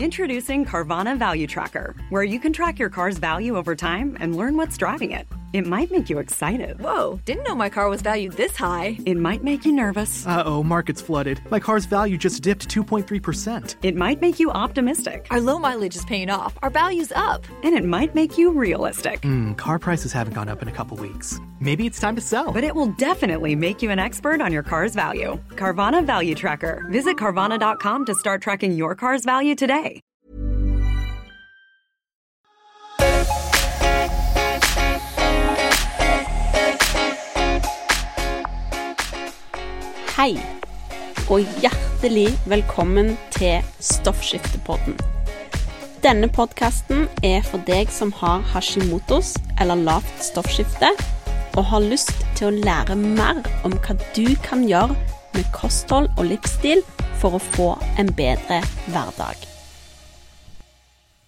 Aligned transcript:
Introducing 0.00 0.64
Carvana 0.64 1.16
Value 1.16 1.46
Tracker, 1.46 1.94
where 2.10 2.24
you 2.24 2.40
can 2.40 2.52
track 2.52 2.80
your 2.80 2.90
car's 2.90 3.16
value 3.18 3.56
over 3.56 3.76
time 3.76 4.16
and 4.18 4.34
learn 4.34 4.56
what's 4.56 4.76
driving 4.76 5.12
it. 5.12 5.28
It 5.54 5.68
might 5.68 5.92
make 5.92 6.10
you 6.10 6.18
excited. 6.18 6.80
Whoa, 6.80 7.20
didn't 7.24 7.44
know 7.44 7.54
my 7.54 7.68
car 7.68 7.88
was 7.88 8.02
valued 8.02 8.32
this 8.32 8.56
high. 8.56 8.98
It 9.06 9.16
might 9.16 9.44
make 9.44 9.64
you 9.64 9.70
nervous. 9.70 10.26
Uh 10.26 10.42
oh, 10.44 10.64
market's 10.64 11.00
flooded. 11.00 11.40
My 11.48 11.60
car's 11.60 11.84
value 11.86 12.18
just 12.18 12.42
dipped 12.42 12.68
2.3%. 12.68 13.76
It 13.84 13.94
might 13.94 14.20
make 14.20 14.40
you 14.40 14.50
optimistic. 14.50 15.28
Our 15.30 15.40
low 15.40 15.60
mileage 15.60 15.94
is 15.94 16.04
paying 16.06 16.28
off. 16.28 16.58
Our 16.64 16.70
value's 16.70 17.12
up. 17.12 17.46
And 17.62 17.72
it 17.72 17.84
might 17.84 18.16
make 18.16 18.36
you 18.36 18.50
realistic. 18.50 19.22
Hmm, 19.22 19.52
car 19.52 19.78
prices 19.78 20.12
haven't 20.12 20.34
gone 20.34 20.48
up 20.48 20.60
in 20.60 20.66
a 20.66 20.72
couple 20.72 20.96
weeks. 20.96 21.38
Maybe 21.60 21.86
it's 21.86 22.00
time 22.00 22.16
to 22.16 22.20
sell. 22.20 22.52
But 22.52 22.64
it 22.64 22.74
will 22.74 22.92
definitely 22.98 23.54
make 23.54 23.80
you 23.80 23.92
an 23.92 24.00
expert 24.00 24.40
on 24.40 24.52
your 24.52 24.64
car's 24.64 24.96
value. 24.96 25.38
Carvana 25.50 26.04
Value 26.04 26.34
Tracker. 26.34 26.84
Visit 26.90 27.16
Carvana.com 27.16 28.06
to 28.06 28.14
start 28.16 28.42
tracking 28.42 28.72
your 28.72 28.96
car's 28.96 29.24
value 29.24 29.54
today. 29.54 30.00
Hei, 40.14 40.36
og 41.26 41.42
hjertelig 41.58 42.28
velkommen 42.46 43.16
til 43.34 43.64
Stoffskiftepodden. 43.82 44.94
Denne 46.04 46.28
podkasten 46.30 47.08
er 47.26 47.42
for 47.42 47.58
deg 47.66 47.90
som 47.90 48.12
har 48.20 48.44
Hashimotos 48.52 49.32
eller 49.58 49.82
lavt 49.82 50.22
stoffskifte, 50.22 50.92
og 51.58 51.66
har 51.66 51.82
lyst 51.82 52.14
til 52.38 52.52
å 52.52 52.62
lære 52.68 52.94
mer 52.94 53.42
om 53.66 53.74
hva 53.74 53.98
du 54.14 54.36
kan 54.46 54.62
gjøre 54.70 54.94
med 55.34 55.50
kosthold 55.56 56.06
og 56.14 56.30
livsstil 56.30 56.86
for 57.18 57.34
å 57.34 57.42
få 57.56 57.72
en 57.98 58.14
bedre 58.14 58.60
hverdag. 58.86 59.34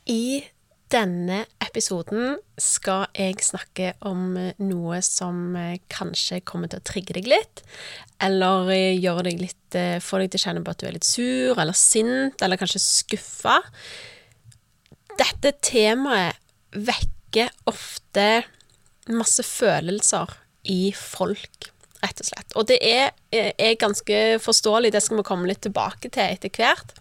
I 0.07 0.47
denne 0.93 1.43
episoden 1.63 2.37
skal 2.63 3.09
jeg 3.17 3.43
snakke 3.43 3.95
om 4.07 4.37
noe 4.63 4.99
som 5.05 5.57
kanskje 5.93 6.43
kommer 6.47 6.71
til 6.71 6.81
å 6.81 6.87
trigge 6.87 7.17
deg 7.19 7.29
litt, 7.31 7.63
eller 8.23 8.71
gjøre 8.73 9.29
deg 9.31 9.43
litt 9.43 9.77
Få 10.01 10.23
deg 10.23 10.31
til 10.33 10.41
å 10.41 10.45
kjenne 10.47 10.63
på 10.65 10.73
at 10.73 10.81
du 10.81 10.87
er 10.89 10.95
litt 10.95 11.05
sur 11.05 11.59
eller 11.61 11.77
sint, 11.77 12.41
eller 12.41 12.57
kanskje 12.57 12.81
skuffa. 12.81 13.59
Dette 15.19 15.53
temaet 15.61 16.39
vekker 16.73 17.51
ofte 17.69 18.47
masse 19.13 19.45
følelser 19.45 20.33
i 20.73 20.91
folk, 20.97 21.71
rett 22.03 22.23
og 22.23 22.29
slett. 22.31 22.57
Og 22.59 22.69
det 22.71 22.79
er, 22.85 23.13
er 23.33 23.79
ganske 23.81 24.21
forståelig, 24.43 24.95
det 24.95 25.03
skal 25.05 25.21
vi 25.21 25.27
komme 25.29 25.51
litt 25.51 25.63
tilbake 25.67 26.11
til 26.15 26.25
etter 26.25 26.53
hvert. 26.57 26.95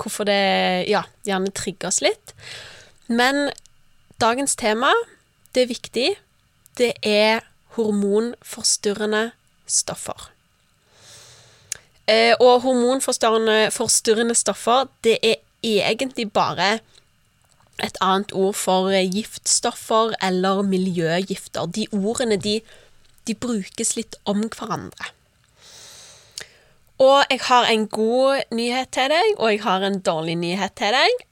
Hvorfor 0.00 0.28
det 0.28 0.40
ja, 0.88 1.04
gjerne 1.28 1.52
trigger 1.52 1.90
oss 1.90 2.00
litt. 2.04 2.34
Men 3.10 3.48
dagens 4.22 4.54
tema, 4.56 4.92
det 5.54 5.64
er 5.64 5.70
viktig, 5.72 6.10
det 6.78 6.92
er 7.02 7.40
hormonforstyrrende 7.74 9.30
stoffer. 9.66 10.28
Eh, 12.06 12.34
og 12.38 12.60
hormonforstyrrende 12.62 14.34
stoffer, 14.38 14.86
det 15.04 15.18
er 15.22 15.34
egentlig 15.62 16.28
bare 16.32 16.78
et 17.82 17.98
annet 18.00 18.32
ord 18.32 18.54
for 18.54 18.90
giftstoffer 18.94 20.14
eller 20.22 20.62
miljøgifter. 20.62 21.66
De 21.66 21.86
ordene, 21.92 22.36
de, 22.36 22.60
de 23.26 23.34
brukes 23.34 23.96
litt 23.96 24.20
om 24.24 24.46
hverandre. 24.46 25.10
Og 27.00 27.24
jeg 27.30 27.40
har 27.42 27.66
en 27.72 27.88
god 27.88 28.42
nyhet 28.52 28.90
til 28.92 29.08
deg, 29.08 29.34
og 29.38 29.50
jeg 29.50 29.62
har 29.64 29.86
en 29.86 30.00
dårlig 30.04 30.36
nyhet 30.36 30.76
til 30.76 30.92
deg. 30.92 31.22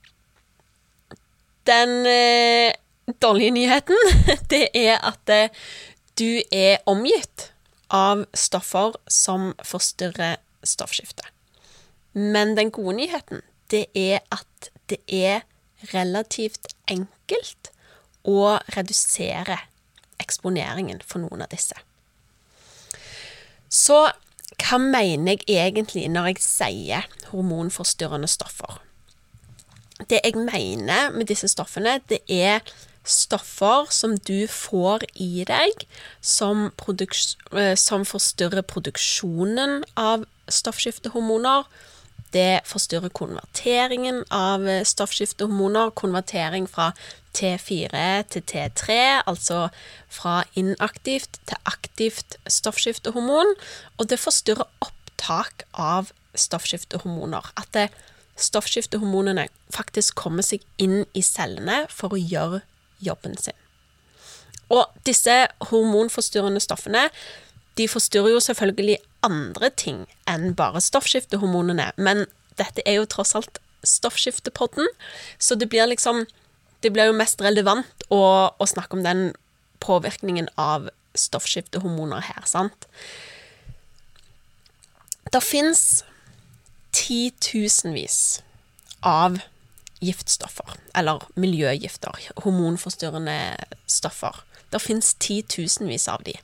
Den 1.68 2.06
eh, 2.08 2.72
dårlige 3.22 3.50
nyheten, 3.50 3.96
det 4.52 4.68
er 4.74 4.98
at 5.04 5.32
eh, 5.32 5.50
du 6.18 6.40
er 6.52 6.80
omgitt 6.88 7.50
av 7.92 8.24
stoffer 8.34 8.96
som 9.08 9.52
forstyrrer 9.64 10.38
stoffskiftet. 10.64 11.26
Men 12.12 12.56
den 12.56 12.72
gode 12.74 12.96
nyheten, 12.96 13.42
det 13.70 13.86
er 13.94 14.24
at 14.32 14.70
det 14.88 14.98
er 15.12 15.44
relativt 15.92 16.72
enkelt 16.88 17.70
å 18.24 18.56
redusere 18.74 19.60
eksponeringen 20.18 21.04
for 21.04 21.22
noen 21.22 21.44
av 21.44 21.52
disse. 21.52 21.76
Så 23.68 24.08
hva 24.58 24.78
mener 24.80 25.36
jeg 25.44 25.68
egentlig 25.68 26.08
når 26.10 26.32
jeg 26.32 26.42
sier 26.42 27.08
hormonforstyrrende 27.30 28.28
stoffer? 28.30 28.80
Det 30.06 30.20
jeg 30.22 30.36
mener 30.38 31.10
med 31.10 31.26
disse 31.26 31.48
stoffene, 31.50 31.98
det 32.08 32.20
er 32.30 32.62
stoffer 33.08 33.88
som 33.90 34.16
du 34.28 34.46
får 34.50 35.06
i 35.16 35.44
deg 35.48 35.84
som, 36.20 36.68
som 37.80 38.04
forstyrrer 38.06 38.66
produksjonen 38.68 39.82
av 39.98 40.26
stoffskiftehormoner. 40.48 41.64
Det 42.34 42.60
forstyrrer 42.68 43.12
konverteringen 43.16 44.20
av 44.34 44.66
stoffskiftehormoner, 44.84 45.94
konvertering 45.96 46.68
fra 46.68 46.90
T4 47.36 48.04
til 48.28 48.44
T3, 48.52 48.98
altså 49.24 49.68
fra 50.12 50.42
inaktivt 50.58 51.40
til 51.48 51.56
aktivt 51.64 52.36
stoffskiftehormon, 52.44 53.54
og 53.96 54.10
det 54.12 54.20
forstyrrer 54.20 54.68
opptak 54.84 55.64
av 55.72 56.12
stoffskiftehormoner. 56.36 57.48
At 57.56 57.72
det, 57.72 57.88
stoffskiftehormonene 58.38 59.48
faktisk 59.74 60.18
kommer 60.18 60.46
seg 60.46 60.64
inn 60.80 61.02
i 61.16 61.22
cellene 61.24 61.84
for 61.92 62.14
å 62.14 62.20
gjøre 62.20 62.62
jobben 63.04 63.36
sin. 63.38 63.56
Og 64.68 64.88
disse 65.08 65.34
hormonforstyrrende 65.70 66.60
stoffene 66.62 67.08
de 67.78 67.86
forstyrrer 67.88 68.34
jo 68.34 68.42
selvfølgelig 68.42 68.98
andre 69.26 69.70
ting 69.70 70.02
enn 70.28 70.52
bare 70.58 70.82
stoffskiftehormonene, 70.82 71.92
men 71.96 72.26
dette 72.58 72.82
er 72.86 72.98
jo 72.98 73.08
tross 73.10 73.36
alt 73.38 73.60
stoffskiftepodden, 73.86 74.88
så 75.38 75.54
det 75.54 75.70
blir 75.70 75.86
liksom 75.86 76.26
Det 76.78 76.92
blir 76.94 77.08
jo 77.10 77.14
mest 77.18 77.40
relevant 77.42 78.04
å, 78.06 78.54
å 78.54 78.66
snakke 78.70 78.94
om 78.94 79.00
den 79.02 79.32
påvirkningen 79.82 80.46
av 80.54 80.84
stoffskiftehormoner 81.18 82.22
her, 82.22 82.44
sant? 82.46 82.86
Det 85.34 85.40
fins 85.42 86.04
titusenvis 86.94 88.40
av 89.06 89.38
giftstoffer, 90.04 90.76
eller 90.94 91.24
miljøgifter, 91.34 92.14
hormonforstyrrende 92.44 93.38
stoffer. 93.90 94.42
Det 94.72 94.80
fins 94.82 95.14
titusenvis 95.22 96.06
av 96.12 96.22
de. 96.26 96.36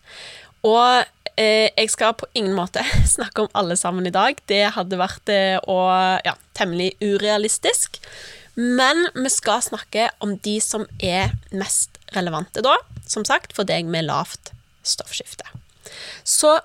Og 0.65 1.05
eh, 1.37 1.69
jeg 1.77 1.91
skal 1.93 2.17
på 2.19 2.29
ingen 2.35 2.55
måte 2.57 2.83
snakke 3.17 3.45
om 3.45 3.53
alle 3.55 3.77
sammen 3.77 4.09
i 4.09 4.15
dag. 4.15 4.41
Det 4.51 4.63
hadde 4.77 5.01
vært 5.01 5.33
eh, 5.33 5.59
ja, 6.25 6.35
temmelig 6.57 6.95
urealistisk. 7.05 8.01
Men 8.55 9.09
vi 9.19 9.31
skal 9.35 9.65
snakke 9.67 10.09
om 10.23 10.37
de 10.45 10.59
som 10.63 10.87
er 11.03 11.35
mest 11.51 11.99
relevante 12.15 12.63
da, 12.63 12.77
som 13.07 13.27
sagt, 13.27 13.55
for 13.57 13.67
deg 13.67 13.91
med 13.91 14.07
lavt 14.07 14.53
stoffskifte. 14.87 15.47
Så 16.23 16.59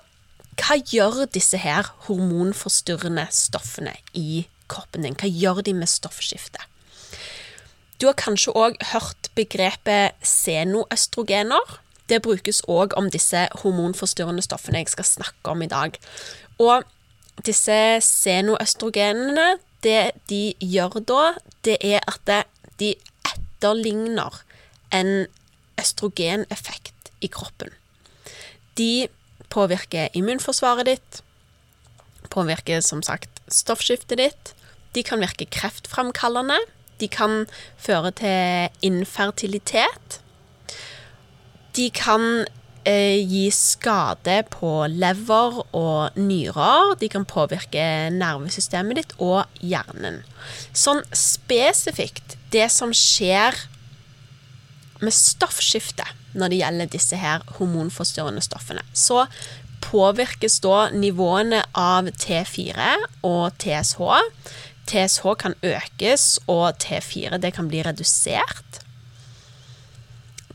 hva 0.60 0.76
gjør 0.76 1.24
disse 1.32 1.58
her 1.60 1.88
hormonforstyrrende 2.06 3.26
stoffene 3.34 3.94
i 4.16 4.44
kroppen 4.70 5.06
din? 5.06 5.16
Hva 5.18 5.30
gjør 5.30 5.62
de 5.66 5.74
med 5.76 5.90
stoffskiftet? 5.90 6.62
Du 8.00 8.06
har 8.08 8.16
kanskje 8.16 8.54
òg 8.56 8.78
hørt 8.92 9.28
begrepet 9.36 10.16
senoøstrogener. 10.24 11.80
Det 12.08 12.22
brukes 12.24 12.62
òg 12.68 12.96
om 12.96 13.10
disse 13.12 13.42
hormonforstyrrende 13.62 14.44
stoffene 14.44 14.80
jeg 14.80 14.92
skal 14.94 15.08
snakke 15.08 15.52
om 15.52 15.62
i 15.62 15.68
dag. 15.70 15.98
Og 16.58 16.86
disse 17.44 17.76
senoøstrogenene, 18.04 19.58
det 19.84 20.12
de 20.32 20.54
gjør 20.60 21.00
da, 21.08 21.24
det 21.64 21.76
er 21.84 22.04
at 22.08 22.48
de 22.80 22.94
etterligner 23.28 24.42
en 24.96 25.26
østrogeneffekt 25.80 27.12
i 27.20 27.28
kroppen. 27.32 27.72
De 28.76 29.08
påvirker 29.50 30.08
immunforsvaret 30.16 30.88
ditt, 30.88 31.20
påvirker 32.30 32.82
som 32.84 33.02
sagt 33.02 33.42
stoffskiftet 33.50 34.20
ditt, 34.20 34.54
de 34.94 35.02
kan 35.06 35.22
virke 35.22 35.46
kreftframkallende, 35.50 36.58
de 37.00 37.08
kan 37.08 37.44
føre 37.80 38.12
til 38.18 38.86
infertilitet. 38.86 40.20
De 41.76 41.86
kan 41.94 42.44
eh, 42.84 43.20
gi 43.22 43.46
skade 43.54 44.40
på 44.52 44.72
lever 44.90 45.60
og 45.76 46.18
nyrer. 46.18 46.94
De 47.00 47.08
kan 47.12 47.24
påvirke 47.24 48.10
nervesystemet 48.12 49.00
ditt 49.00 49.16
og 49.18 49.44
hjernen. 49.62 50.20
Sånn 50.76 51.02
spesifikt 51.16 52.36
det 52.52 52.68
som 52.74 52.92
skjer 52.96 53.56
med 55.00 55.14
stoffskifte 55.16 56.06
når 56.38 56.52
det 56.52 56.60
gjelder 56.60 56.92
disse 56.92 57.18
her 57.18 57.42
hormonforstyrrende 57.56 58.42
stoffene, 58.44 58.84
så 58.94 59.24
påvirkes 59.82 60.60
da 60.62 60.90
nivåene 60.92 61.64
av 61.74 62.10
T4 62.20 62.90
og 63.26 63.56
TSH 63.58 64.20
TSH 64.90 65.34
kan 65.38 65.54
økes, 65.62 66.38
og 66.50 66.80
T4 66.82 67.38
det 67.42 67.52
kan 67.56 67.68
bli 67.70 67.82
redusert. 67.86 68.80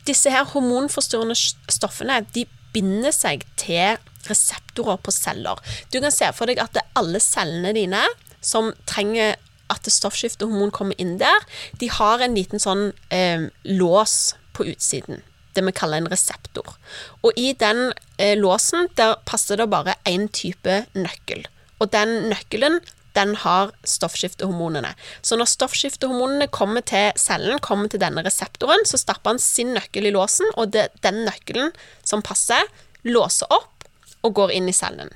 Disse 0.06 0.30
her 0.30 0.46
hormonforstyrrende 0.52 1.36
stoffene 1.72 2.20
de 2.34 2.44
binder 2.74 3.14
seg 3.14 3.46
til 3.58 3.96
reseptorer 4.26 5.00
på 5.00 5.14
celler. 5.14 5.58
Du 5.90 5.98
kan 6.02 6.14
se 6.14 6.28
for 6.36 6.50
deg 6.50 6.60
at 6.62 6.78
alle 6.98 7.22
cellene 7.22 7.72
dine 7.76 8.02
som 8.44 8.72
trenger 8.86 9.38
at 9.72 9.88
stoffskiftehormon 9.90 10.74
kommer 10.74 10.98
inn 11.00 11.16
der, 11.22 11.46
de 11.80 11.90
har 11.92 12.22
en 12.22 12.36
liten 12.36 12.62
sånn 12.62 12.90
eh, 13.14 13.48
lås 13.64 14.34
på 14.56 14.66
utsiden. 14.72 15.22
Det 15.56 15.64
vi 15.64 15.72
kaller 15.72 16.02
en 16.02 16.10
reseptor. 16.12 16.76
Og 17.24 17.36
i 17.40 17.52
den 17.58 17.90
eh, 18.18 18.36
låsen 18.38 18.90
der 18.98 19.16
passer 19.28 19.60
det 19.60 19.70
bare 19.72 19.96
én 20.08 20.28
type 20.28 20.84
nøkkel. 20.96 21.46
Og 21.80 21.90
den 21.92 22.28
nøkkelen 22.30 22.80
den 23.16 23.32
har 23.40 23.70
stoffskiftehormonene. 23.88 24.92
Så 25.24 25.38
når 25.40 25.48
stoffskiftehormonene 25.48 26.50
kommer 26.52 26.84
til 26.84 27.16
cellen, 27.16 27.60
kommer 27.64 27.88
til 27.88 28.02
denne 28.02 28.24
reseptoren, 28.26 28.84
så 28.84 29.00
stapper 29.00 29.34
han 29.34 29.40
sin 29.42 29.72
nøkkel 29.76 30.10
i 30.10 30.12
låsen, 30.12 30.50
og 30.60 30.74
det, 30.76 30.90
den 31.06 31.24
nøkkelen 31.24 31.72
som 32.04 32.24
passer, 32.24 32.68
låser 33.08 33.48
opp 33.54 33.88
og 34.26 34.36
går 34.36 34.52
inn 34.58 34.68
i 34.68 34.76
cellen. 34.76 35.12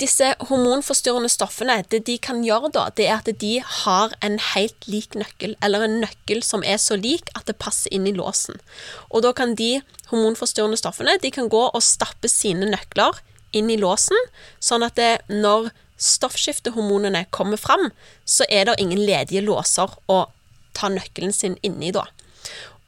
Disse 0.00 0.30
hormonforstyrrende 0.48 1.28
stoffene, 1.28 1.82
det 1.92 2.06
de 2.06 2.14
kan 2.22 2.40
gjøre 2.44 2.70
da, 2.72 2.86
det 2.96 3.04
er 3.10 3.18
at 3.18 3.28
de 3.42 3.50
har 3.60 4.14
en 4.24 4.38
helt 4.54 4.86
lik 4.88 5.16
nøkkel, 5.18 5.58
eller 5.60 5.84
en 5.84 5.98
nøkkel 6.00 6.40
som 6.46 6.64
er 6.64 6.80
så 6.80 6.96
lik 6.96 7.28
at 7.36 7.50
det 7.50 7.58
passer 7.60 7.92
inn 7.92 8.08
i 8.08 8.14
låsen. 8.16 8.56
Og 9.10 9.26
da 9.26 9.34
kan 9.36 9.52
de 9.58 9.82
hormonforstyrrende 10.08 10.80
stoffene 10.80 11.18
de 11.20 11.32
kan 11.34 11.52
gå 11.52 11.66
og 11.68 11.84
stappe 11.84 12.32
sine 12.32 12.70
nøkler 12.72 13.20
inn 13.52 13.68
i 13.68 13.76
låsen, 13.80 14.16
sånn 14.62 14.86
at 14.86 14.96
det, 14.96 15.12
når 15.28 15.68
stoffskiftehormonene 16.00 17.26
kommer 17.34 17.60
fram, 17.60 17.90
så 18.24 18.48
er 18.48 18.70
det 18.70 18.80
ingen 18.80 19.04
ledige 19.04 19.44
låser 19.44 19.92
å 20.08 20.22
ta 20.76 20.88
nøkkelen 20.88 21.34
sin 21.36 21.58
inni 21.66 21.92
da. 21.92 22.06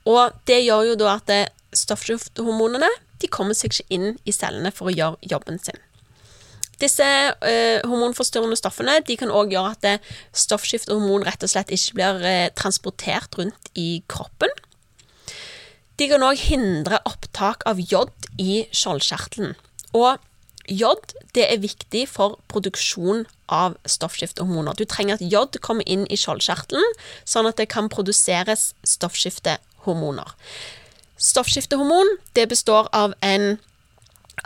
Og 0.09 0.33
det 0.49 0.63
gjør 0.65 0.93
jo 0.95 0.99
da 1.05 1.19
at 1.21 1.37
stoffskiftehormonene 1.77 2.89
de 3.21 3.29
kommer 3.29 3.57
seg 3.59 3.75
ikke 3.75 3.91
inn 3.93 4.15
i 4.25 4.33
cellene 4.33 4.73
for 4.75 4.89
å 4.89 4.97
gjøre 4.97 5.33
jobben 5.35 5.61
sin. 5.61 5.77
Disse 6.83 7.07
eh, 7.07 7.79
hormonforstyrrende 7.87 8.59
stoffene 8.59 8.99
de 9.07 9.17
kan 9.21 9.31
òg 9.31 9.55
gjøre 9.55 9.77
at 9.77 9.89
eh, 9.89 10.11
stoffskiftehormon 10.35 11.27
rett 11.29 11.47
og 11.47 11.53
slett 11.53 11.71
ikke 11.75 11.99
blir 12.01 12.27
eh, 12.27 12.49
transportert 12.59 13.39
rundt 13.39 13.71
i 13.79 14.03
kroppen. 14.11 14.51
De 16.01 16.09
kan 16.11 16.25
òg 16.27 16.41
hindre 16.49 16.99
opptak 17.07 17.63
av 17.69 17.79
jod 17.79 18.13
i 18.43 18.65
skjoldkjertelen. 18.75 19.55
Og 19.95 20.19
Jod 20.71 21.15
det 21.35 21.49
er 21.51 21.63
viktig 21.63 22.05
for 22.07 22.37
produksjon 22.53 23.25
av 23.51 23.75
stoffskiftehormoner. 23.89 24.77
Du 24.79 24.85
trenger 24.87 25.19
at 25.19 25.25
jod 25.27 25.59
kommer 25.65 25.87
inn 25.91 26.05
i 26.07 26.19
skjoldkjertelen, 26.19 26.87
sånn 27.27 27.49
at 27.51 27.59
det 27.59 27.67
kan 27.73 27.91
produseres 27.91 28.71
stoffskiftehormoner. 28.87 30.31
Stoffskiftehormon 31.19 32.17
det 32.39 32.47
består 32.51 32.89
av 32.95 33.17
en 33.27 33.59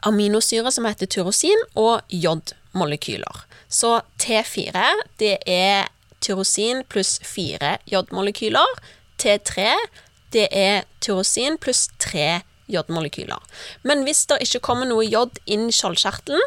aminosyre 0.06 0.72
som 0.72 0.86
heter 0.88 1.08
tyrosin, 1.10 1.62
og 1.74 2.02
jodmolekyler. 2.10 3.44
Så 3.68 4.00
T4 4.22 4.84
det 5.20 5.36
er 5.46 5.88
tyrosin 6.20 6.82
pluss 6.90 7.18
fire 7.24 7.76
jodmolekyler. 7.90 8.76
T3 9.20 9.70
det 10.34 10.48
er 10.50 10.84
tyrosin 11.00 11.58
pluss 11.58 11.86
tre 12.02 12.42
jodmolekyler. 12.68 13.40
Men 13.86 14.02
hvis 14.06 14.26
det 14.30 14.42
ikke 14.44 14.64
kommer 14.70 14.88
noe 14.88 15.06
jod 15.06 15.38
inn 15.46 15.68
i 15.70 15.74
skjoldkjertelen, 15.74 16.42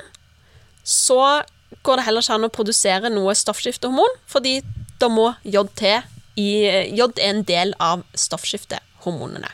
så 0.84 1.44
går 1.86 2.00
det 2.00 2.06
heller 2.08 2.26
ikke 2.26 2.38
an 2.40 2.48
å 2.48 2.54
produsere 2.54 3.12
noe 3.14 3.36
stoffskiftehormon, 3.38 4.18
fordi 4.28 4.60
da 5.00 5.12
må 5.12 5.34
jod 5.44 5.72
til 5.80 6.02
Jod 6.40 7.18
er 7.20 7.34
en 7.34 7.42
del 7.44 7.74
av 7.84 8.06
stoffskiftehormonene. 8.16 9.50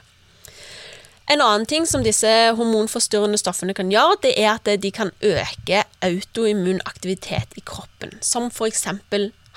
En 1.32 1.42
annen 1.42 1.66
ting 1.66 1.88
som 1.90 2.04
disse 2.06 2.30
hormonforstyrrende 2.58 3.40
stoffene 3.42 3.74
kan 3.74 3.90
gjøre, 3.90 4.20
det 4.28 4.34
er 4.38 4.52
at 4.60 4.70
de 4.82 4.92
kan 4.94 5.10
øke 5.26 5.82
autoimmun 6.06 6.84
aktivitet 6.86 7.56
i 7.58 7.64
kroppen, 7.66 8.14
som 8.22 8.52
f.eks. 8.54 8.86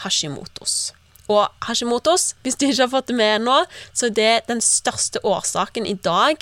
Hashimotos. 0.04 0.94
Og 1.28 1.44
Hashimotos, 1.66 2.32
hvis 2.42 2.56
du 2.56 2.66
ikke 2.70 2.86
har 2.86 2.92
fått 2.94 3.10
det 3.10 3.18
med 3.18 3.34
ennå, 3.36 3.58
så 3.92 4.08
er 4.08 4.16
det 4.16 4.32
den 4.48 4.62
største 4.64 5.20
årsaken 5.26 5.84
i 5.86 5.98
dag 6.00 6.40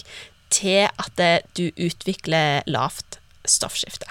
til 0.54 0.86
at 0.86 1.22
du 1.58 1.64
utvikler 1.74 2.62
lavt 2.70 3.18
stoffskifte. 3.46 4.06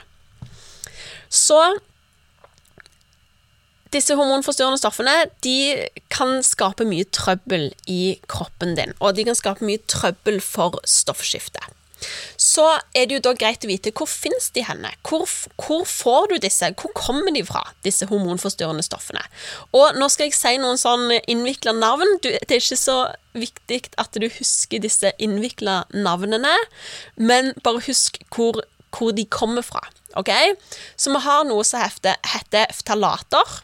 Så 1.31 1.77
disse 3.95 4.18
hormonforstyrrende 4.18 4.81
stoffene 4.81 5.15
de 5.45 5.88
kan 6.13 6.42
skape 6.45 6.88
mye 6.88 7.07
trøbbel 7.15 7.71
i 7.92 8.18
kroppen 8.31 8.75
din, 8.77 8.94
og 9.00 9.15
de 9.18 9.25
kan 9.27 9.38
skape 9.38 9.65
mye 9.65 9.81
trøbbel 9.92 10.42
for 10.44 10.81
stoffskiftet. 10.89 11.71
Så 12.38 12.65
er 12.94 13.07
det 13.07 13.18
jo 13.18 13.24
da 13.24 13.33
greit 13.38 13.63
å 13.65 13.69
vite 13.69 13.94
hvor 13.95 14.09
finnes 14.09 14.50
de 14.56 14.65
henne? 14.68 14.92
Hvor, 15.07 15.24
hvor 15.62 15.86
får 15.88 16.30
du 16.31 16.36
disse? 16.44 16.69
Hvor 16.77 16.92
kommer 16.97 17.33
de 17.33 17.44
fra, 17.47 17.63
disse 17.88 18.07
hormonforstyrrende 18.09 18.86
stoffene? 18.86 19.24
Og 19.75 19.98
nå 19.98 20.09
skal 20.12 20.30
jeg 20.30 20.38
si 20.38 20.56
noen 20.62 20.80
sånn 20.81 21.07
innvikla 21.21 21.75
navn. 21.77 22.18
Det 22.21 22.44
er 22.44 22.59
ikke 22.59 22.80
så 22.80 23.00
viktig 23.36 23.81
at 24.01 24.19
du 24.19 24.27
husker 24.27 24.83
disse 24.83 25.12
innvikla 25.24 25.83
navnene, 25.95 26.53
men 27.15 27.53
bare 27.65 27.83
husk 27.88 28.21
hvor, 28.36 28.62
hvor, 28.95 29.15
de 29.15 29.27
kommer 29.31 29.65
fra. 29.65 29.83
Okay? 30.19 30.53
Så 31.00 31.12
vi 31.15 31.24
har 31.25 31.48
noe 31.48 31.63
som 31.68 31.83
heter, 31.83 32.19
heter 32.36 32.71
ftalater. 32.75 33.62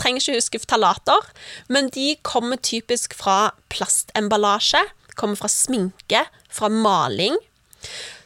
Trenger 0.00 0.20
ikke 0.20 0.38
huske 0.40 0.60
ftalater, 0.62 1.28
men 1.68 1.88
de 1.94 2.16
kommer 2.26 2.56
typisk 2.56 3.14
fra 3.14 3.54
plastemballasje, 3.70 4.82
kommer 5.14 5.38
fra 5.38 5.48
sminke, 5.48 6.24
fra 6.50 6.68
maling. 6.68 7.36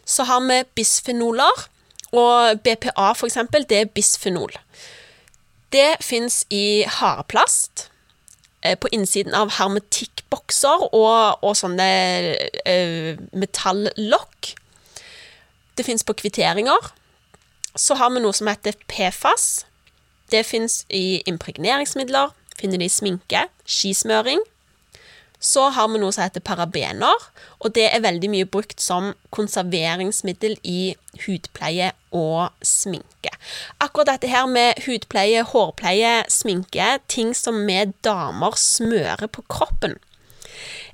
Så 0.08 0.24
har 0.24 0.40
vi 0.46 0.62
bisfenoler, 0.74 1.68
og 2.16 2.60
BPA 2.64 3.12
for 3.12 3.28
eksempel, 3.28 3.66
det 3.68 3.82
er 3.82 3.92
bisfenol. 3.92 4.52
Det 5.72 5.98
fins 6.00 6.46
i 6.50 6.84
hareplast, 6.88 7.90
eh, 8.62 8.78
på 8.78 8.88
innsiden 8.92 9.34
av 9.36 9.52
hermetikkbokser 9.58 10.88
og, 10.88 11.44
og 11.44 11.56
sånne 11.56 11.88
uh, 12.64 13.20
metallokk. 13.36 14.54
Det 15.76 15.84
fins 15.86 16.04
på 16.04 16.16
kvitteringer. 16.16 16.92
Så 17.76 17.94
har 18.00 18.10
vi 18.10 18.24
noe 18.24 18.34
som 18.34 18.48
heter 18.50 18.74
PFAS. 18.88 19.67
Det 20.30 20.44
fins 20.46 20.82
i 20.90 21.22
impregneringsmidler. 21.28 22.34
Finner 22.58 22.80
det 22.80 22.90
i 22.90 22.92
sminke, 22.92 23.44
skismøring, 23.69 24.40
så 25.38 25.68
har 25.70 25.87
vi 25.90 26.00
noe 26.02 26.11
som 26.14 26.25
heter 26.25 26.42
parabener, 26.42 27.26
og 27.62 27.75
det 27.76 27.87
er 27.92 28.02
veldig 28.02 28.30
mye 28.32 28.49
brukt 28.50 28.82
som 28.82 29.12
konserveringsmiddel 29.35 30.56
i 30.66 30.97
hudpleie 31.25 31.92
og 32.11 32.50
sminke. 32.66 33.30
Akkurat 33.78 34.11
dette 34.11 34.30
her 34.32 34.49
med 34.50 34.82
hudpleie, 34.87 35.44
hårpleie, 35.47 36.25
sminke, 36.32 36.97
ting 37.06 37.35
som 37.38 37.62
vi 37.68 37.85
damer 38.06 38.58
smører 38.58 39.30
på 39.30 39.47
kroppen. 39.47 39.94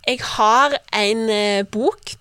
Jeg 0.04 0.20
har 0.36 0.76
en 0.92 1.28
eh, 1.32 1.64
bok 1.64 2.18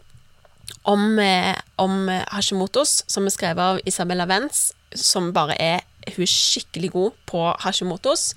om, 0.87 1.19
eh, 1.19 1.55
om 1.75 2.07
Hashimotos 2.31 3.01
som 3.11 3.27
er 3.27 3.35
skrevet 3.35 3.63
av 3.63 3.81
Isabella 3.83 4.27
Wenz, 4.31 4.69
som 4.95 5.33
bare 5.35 5.59
er 5.59 5.83
hun 6.15 6.25
er 6.25 6.29
skikkelig 6.29 6.91
god 6.91 7.11
på 7.29 7.43
Hashimotos. 7.63 8.33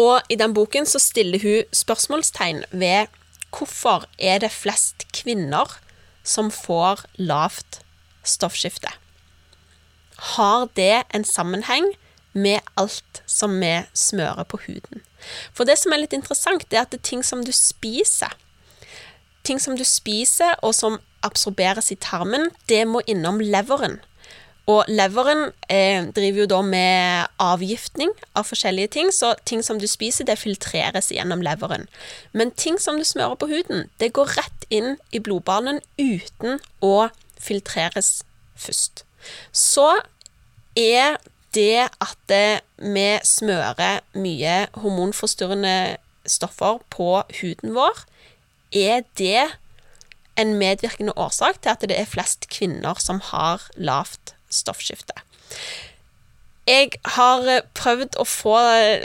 Og 0.00 0.20
i 0.28 0.38
den 0.40 0.54
boken 0.54 0.86
så 0.86 1.00
stiller 1.02 1.42
hun 1.42 1.76
spørsmålstegn 1.76 2.64
ved 2.70 3.10
Hvorfor 3.50 4.06
er 4.18 4.38
det 4.38 4.52
flest 4.54 5.08
kvinner 5.12 5.78
som 6.22 6.50
får 6.54 7.02
lavt 7.18 7.80
stoffskifte? 8.22 8.92
Har 10.36 10.68
det 10.76 11.02
en 11.14 11.24
sammenheng 11.24 11.88
med 12.32 12.60
alt 12.78 13.22
som 13.26 13.56
vi 13.60 13.80
smører 13.94 14.44
på 14.44 14.60
huden? 14.66 15.02
For 15.52 15.66
det 15.66 15.78
som 15.80 15.92
er 15.92 16.04
litt 16.04 16.14
interessant, 16.14 16.68
det 16.70 16.78
er 16.78 16.86
at 16.86 16.94
det 16.94 17.00
er 17.00 17.10
ting 17.10 17.26
som 17.26 17.42
du 17.44 17.52
spiser 17.52 18.36
Ting 19.44 19.60
som 19.60 19.76
du 19.76 19.84
spiser, 19.88 20.52
og 20.60 20.74
som 20.76 20.98
absorberes 21.24 21.90
i 21.92 21.96
tarmen, 21.96 22.50
det 22.68 22.82
må 22.88 23.00
innom 23.08 23.40
leveren. 23.40 23.98
Og 24.70 24.90
leveren 24.92 25.50
eh, 25.72 26.04
driver 26.14 26.42
jo 26.42 26.48
da 26.50 26.60
med 26.66 27.30
avgiftning 27.42 28.12
av 28.36 28.46
forskjellige 28.50 28.92
ting, 28.96 29.10
så 29.14 29.32
ting 29.48 29.64
som 29.66 29.80
du 29.80 29.86
spiser, 29.90 30.28
det 30.28 30.38
filtreres 30.40 31.10
gjennom 31.14 31.42
leveren. 31.44 31.88
Men 32.36 32.52
ting 32.52 32.78
som 32.82 33.00
du 33.00 33.06
smører 33.08 33.38
på 33.40 33.48
huden, 33.50 33.88
det 34.02 34.12
går 34.18 34.34
rett 34.36 34.66
inn 34.70 34.98
i 35.16 35.22
blodbanen 35.22 35.80
uten 35.98 36.60
å 36.84 37.08
filtreres 37.40 38.20
først. 38.60 39.04
Så 39.52 39.88
er 40.78 41.16
det 41.56 41.88
at 41.98 42.34
vi 42.78 43.08
smører 43.26 44.04
mye 44.14 44.54
hormonforstyrrende 44.78 45.96
stoffer 46.28 46.78
på 46.92 47.22
huden 47.40 47.74
vår, 47.74 48.04
er 48.70 49.02
det 49.18 49.48
en 50.38 50.54
medvirkende 50.60 51.16
årsak 51.18 51.58
til 51.60 51.72
at 51.72 51.88
det 51.90 51.96
er 51.98 52.08
flest 52.08 52.46
kvinner 52.52 53.00
som 53.02 53.18
har 53.32 53.66
lavt 53.76 54.36
stoffskifte. 54.50 55.16
jeg 56.70 56.92
har 57.16 57.46
eh, 57.50 57.64
prøvd 57.74 58.14
å 58.20 58.24
få 58.28 58.54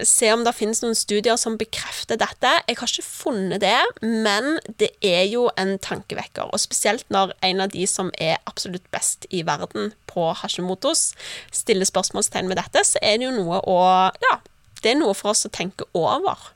se 0.05 0.27
om 0.33 0.43
det 0.45 0.53
finnes 0.53 0.83
noen 0.83 0.97
studier 0.97 1.37
som 1.39 1.55
bekrefter 1.57 2.19
dette. 2.21 2.51
Jeg 2.67 2.77
har 2.77 2.91
ikke 2.91 3.05
funnet 3.05 3.63
det, 3.63 3.79
men 4.03 4.59
det 4.81 4.91
er 5.01 5.23
jo 5.31 5.47
en 5.57 5.77
tankevekker. 5.81 6.51
Og 6.53 6.61
spesielt 6.61 7.07
når 7.09 7.33
en 7.47 7.63
av 7.65 7.71
de 7.73 7.87
som 7.89 8.11
er 8.21 8.37
absolutt 8.45 8.85
best 8.93 9.25
i 9.33 9.41
verden 9.47 9.95
på 10.11 10.27
Hashimotos, 10.43 11.13
stiller 11.51 11.89
spørsmålstegn 11.89 12.51
med 12.51 12.61
dette, 12.61 12.85
så 12.85 13.01
er 13.01 13.17
det 13.17 13.29
jo 13.29 13.37
noe 13.39 13.63
å 13.65 13.79
Ja, 14.27 14.37
det 14.83 14.93
er 14.93 15.01
noe 15.01 15.15
for 15.17 15.33
oss 15.33 15.47
å 15.47 15.53
tenke 15.53 15.87
over. 15.97 16.51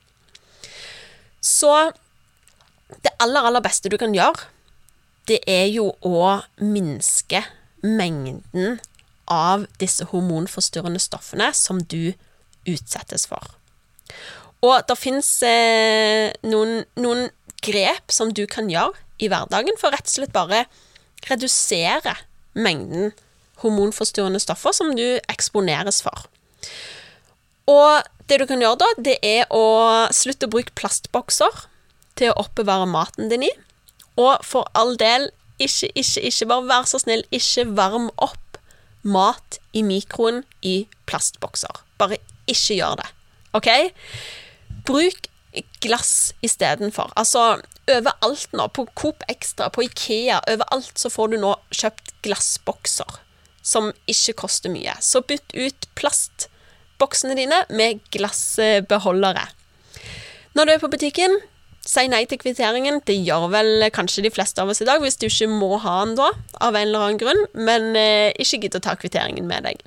Så 1.41 1.73
det 3.03 3.13
aller, 3.21 3.45
aller 3.45 3.63
beste 3.65 3.89
du 3.89 3.97
kan 4.01 4.13
gjøre, 4.13 4.45
det 5.29 5.39
er 5.49 5.67
jo 5.69 5.91
å 6.05 6.39
minske 6.61 7.43
mengden 7.85 8.79
av 9.29 9.67
disse 9.81 10.07
hormonforstyrrende 10.09 11.01
stoffene 11.01 11.51
som 11.53 11.81
du 11.81 12.13
utsettes 12.67 13.27
for. 13.29 13.55
Og 14.65 14.81
det 14.89 14.97
fins 14.99 15.27
eh, 15.47 16.31
noen, 16.47 16.83
noen, 16.99 17.29
grep 17.59 18.13
som 18.15 18.29
du 18.31 18.45
kan 18.47 18.69
gjøre 18.71 18.95
i 19.19 19.27
hverdagen 19.27 19.75
for 19.75 19.91
rett 19.91 20.07
og 20.07 20.13
slett 20.13 20.31
bare 20.31 20.61
redusere 21.27 22.13
mengden 22.55 23.11
hormonforstyrrende 23.59 24.39
stoffer 24.39 24.71
som 24.77 24.93
du 24.95 25.19
eksponeres 25.27 25.99
for. 26.05 26.29
Og 27.67 28.07
det 28.31 28.39
du 28.39 28.45
kan 28.47 28.63
gjøre 28.63 28.79
da, 28.79 28.87
det 29.09 29.17
er 29.27 29.51
å 29.51 30.07
slutte 30.15 30.47
å 30.47 30.53
bruke 30.53 30.75
plastbokser 30.79 31.65
til 32.19 32.31
å 32.31 32.45
oppbevare 32.45 32.87
maten 32.89 33.27
din 33.31 33.43
i. 33.49 33.51
Og 34.19 34.39
for 34.47 34.71
all 34.77 34.95
del, 34.99 35.29
ikke, 35.59 35.91
ikke, 35.95 36.21
ikke, 36.21 36.47
bare 36.49 36.67
vær 36.69 36.87
så 36.89 37.01
snill, 37.01 37.23
ikke 37.35 37.67
varm 37.77 38.09
opp 38.17 38.59
mat 39.03 39.59
i 39.73 39.83
mikroen 39.85 40.43
i 40.65 40.83
plastbokser. 41.09 41.83
Bare 41.99 42.19
ikke 42.49 42.79
gjør 42.79 42.99
det. 42.99 43.09
OK? 43.57 43.69
Bruk 44.87 45.29
glass 45.81 46.33
istedenfor. 46.45 47.11
Altså, 47.17 47.61
overalt 47.89 48.53
nå, 48.53 48.67
på 48.75 48.85
Coop 48.95 49.23
Extra, 49.31 49.69
på 49.73 49.87
Ikea, 49.87 50.41
overalt 50.51 50.99
så 50.99 51.11
får 51.11 51.33
du 51.33 51.39
nå 51.41 51.55
kjøpt 51.73 52.13
glassbokser 52.25 53.19
som 53.65 53.91
ikke 54.09 54.37
koster 54.45 54.71
mye. 54.73 54.95
Så 55.01 55.21
bytt 55.25 55.55
ut 55.57 55.87
plastboksene 55.99 57.37
dine 57.37 57.63
med 57.69 58.03
glassbeholdere. 58.13 59.47
Når 60.57 60.65
du 60.65 60.73
er 60.73 60.81
på 60.81 60.91
butikken, 60.91 61.39
Si 61.89 62.05
nei 62.05 62.25
til 62.29 62.37
kvitteringen. 62.41 62.99
Det 63.07 63.15
gjør 63.17 63.47
vel 63.53 63.87
kanskje 63.93 64.27
de 64.27 64.33
fleste 64.33 64.61
av 64.61 64.69
oss 64.69 64.83
i 64.83 64.87
dag, 64.87 65.01
hvis 65.01 65.17
du 65.17 65.25
ikke 65.25 65.49
må 65.49 65.71
ha 65.81 65.95
den 66.03 66.17
da, 66.19 66.29
av 66.61 66.77
en 66.77 66.85
eller 66.85 67.05
annen 67.07 67.21
grunn, 67.21 67.41
men 67.57 67.95
eh, 67.97 68.29
ikke 68.37 68.61
gidd 68.65 68.77
å 68.77 68.83
ta 68.85 68.93
kvitteringen 68.99 69.49
med 69.49 69.65
deg. 69.65 69.81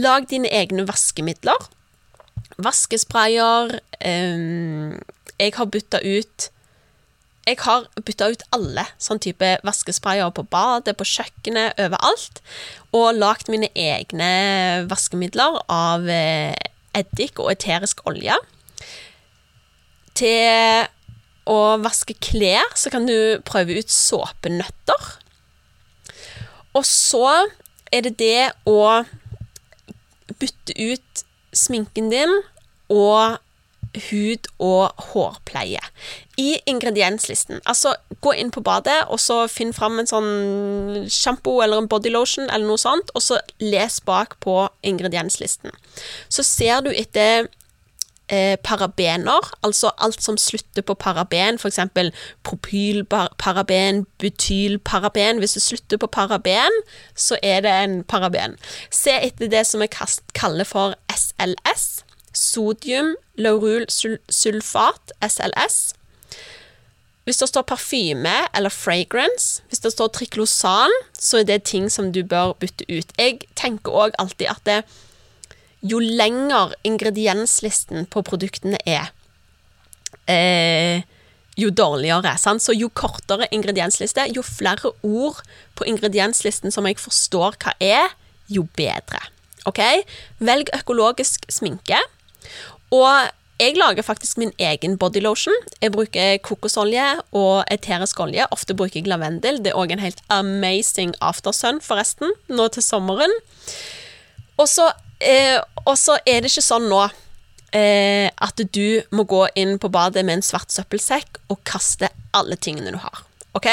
Lag 0.00 0.24
dine 0.30 0.48
egne 0.48 0.86
vaskemidler. 0.88 1.68
Vaskesprayer 2.62 3.78
eh, 4.00 4.96
Jeg 5.40 5.54
har 5.58 5.70
bytta 5.72 6.00
ut 6.04 6.48
jeg 7.42 7.58
har 7.58 7.88
bytta 8.06 8.28
ut 8.30 8.42
alle 8.54 8.84
sånn 9.02 9.18
type 9.18 9.48
vaskesprayer 9.66 10.28
på 10.30 10.44
badet, 10.46 10.94
på 10.94 11.06
kjøkkenet, 11.10 11.74
overalt. 11.82 12.38
Og 12.94 13.18
lagd 13.18 13.50
mine 13.50 13.66
egne 13.74 14.28
vaskemidler 14.86 15.58
av 15.66 16.06
eh, 16.06 16.54
eddik 16.94 17.42
og 17.42 17.50
eterisk 17.50 18.04
olje 18.06 18.38
til 20.22 20.90
å 21.50 21.58
vaske 21.82 22.14
klær, 22.22 22.70
så 22.78 22.92
kan 22.94 23.08
du 23.08 23.42
prøve 23.46 23.80
ut 23.80 23.90
såpenøtter. 23.90 25.08
Og 26.78 26.86
så 26.86 27.26
er 27.92 28.06
det 28.06 28.16
det 28.22 28.52
å 28.68 29.02
bytte 30.38 30.76
ut 30.78 31.24
sminken 31.52 32.08
din 32.12 32.38
og 32.92 33.38
hud- 34.08 34.48
og 34.58 34.92
hårpleie. 35.12 35.80
I 36.40 36.56
ingredienslisten. 36.66 37.60
Altså, 37.68 37.94
gå 38.24 38.32
inn 38.40 38.50
på 38.50 38.62
badet, 38.64 39.02
og 39.12 39.20
så 39.20 39.42
finn 39.52 39.74
fram 39.76 39.98
en 40.00 40.08
sånn 40.08 41.08
sjampo 41.12 41.58
eller 41.60 41.82
en 41.82 41.90
bodylotion 41.92 42.48
eller 42.48 42.66
noe 42.66 42.80
sånt, 42.80 43.12
og 43.14 43.24
så 43.24 43.40
les 43.60 44.00
bak 44.06 44.38
på 44.40 44.62
ingredienslisten. 44.82 45.74
Så 46.32 46.46
ser 46.46 46.86
du 46.86 46.92
etter 46.94 47.50
eh, 48.32 48.56
parabener, 48.64 49.52
altså 49.62 49.90
alt 49.98 50.22
som 50.22 50.38
slutter 50.40 50.82
på 50.82 50.94
paraben, 50.94 51.58
f.eks. 51.60 51.78
propylparaben, 52.42 54.06
butylparaben. 54.18 55.38
Hvis 55.38 55.52
det 55.58 55.62
slutter 55.62 55.96
på 55.96 56.06
paraben, 56.06 56.82
så 57.14 57.38
er 57.42 57.60
det 57.60 57.72
en 57.84 58.04
paraben. 58.04 58.56
Se 58.90 59.10
etter 59.20 59.52
det 59.52 59.66
som 59.68 59.84
vi 59.84 59.90
kaller 60.34 60.64
for 60.64 60.96
SLS. 61.12 62.04
Sodium 62.32 63.14
laurylsulfat, 63.38 65.12
SLS. 65.28 65.94
Hvis 67.24 67.36
det 67.36 67.48
står 67.48 67.62
parfyme 67.62 68.34
eller 68.56 68.68
fragrance, 68.68 69.62
hvis 69.68 69.78
det 69.78 69.92
står 69.92 70.06
triklosan, 70.06 70.90
så 71.14 71.38
er 71.38 71.42
det 71.46 71.62
ting 71.62 71.92
som 71.92 72.12
du 72.12 72.24
bør 72.26 72.52
bytte 72.58 72.84
ut. 72.88 73.12
Jeg 73.18 73.38
tenker 73.56 73.94
òg 73.94 74.16
alltid 74.18 74.46
at 74.50 74.62
det, 74.66 74.82
jo 75.82 75.98
lenger 75.98 76.74
ingredienslisten 76.86 78.06
på 78.06 78.22
produktene 78.22 78.78
er, 78.86 79.10
eh, 80.30 81.02
jo 81.56 81.70
dårligere. 81.70 82.36
Sant? 82.38 82.62
Så 82.62 82.72
jo 82.78 82.88
kortere 82.88 83.48
ingrediensliste, 83.52 84.28
jo 84.34 84.42
flere 84.42 84.92
ord 85.02 85.42
på 85.74 85.84
ingredienslisten 85.84 86.72
som 86.72 86.86
jeg 86.86 86.98
forstår 86.98 87.58
hva 87.58 87.74
er, 87.80 88.08
jo 88.48 88.66
bedre. 88.76 89.20
OK? 89.66 89.80
Velg 90.38 90.72
økologisk 90.74 91.46
sminke. 91.48 91.98
Og 92.92 93.30
jeg 93.62 93.76
lager 93.78 94.02
faktisk 94.02 94.38
min 94.38 94.50
egen 94.58 94.96
bodylotion. 94.98 95.54
Jeg 95.80 95.92
bruker 95.94 96.38
kokosolje 96.42 97.04
og 97.32 97.64
eterisk 97.70 98.20
olje. 98.20 98.46
Ofte 98.50 98.74
bruker 98.74 99.00
jeg 99.00 99.06
lavendel. 99.06 99.60
Det 99.62 99.70
er 99.72 99.78
òg 99.78 99.92
en 99.94 100.02
helt 100.02 100.22
amazing 100.28 101.14
aftersun, 101.20 101.80
forresten, 101.80 102.34
nå 102.48 102.68
til 102.74 102.82
sommeren. 102.82 103.32
Og 104.58 104.68
så 104.68 104.90
eh, 105.22 105.58
og 105.86 105.96
så 105.98 106.18
er 106.26 106.42
det 106.42 106.50
ikke 106.52 106.64
sånn 106.64 106.88
nå 106.90 107.02
eh, 107.72 108.28
at 108.30 108.62
du 108.74 109.02
må 109.14 109.24
gå 109.28 109.46
inn 109.58 109.78
på 109.82 109.90
badet 109.92 110.24
med 110.26 110.40
en 110.40 110.46
svart 110.46 110.72
søppelsekk 110.74 111.40
og 111.52 111.62
kaste 111.68 112.10
alle 112.36 112.56
tingene 112.56 112.94
du 112.94 113.00
har. 113.02 113.24
OK? 113.56 113.68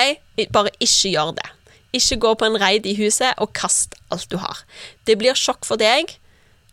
Bare 0.54 0.74
ikke 0.80 1.14
gjør 1.14 1.36
det. 1.38 1.48
Ikke 1.96 2.20
gå 2.22 2.34
på 2.38 2.48
en 2.48 2.58
reid 2.62 2.86
i 2.86 2.96
huset 3.00 3.38
og 3.42 3.54
kast 3.58 3.96
alt 4.14 4.28
du 4.32 4.38
har. 4.42 4.64
Det 5.10 5.18
blir 5.20 5.38
sjokk 5.38 5.66
for 5.68 5.82
deg. 5.82 6.18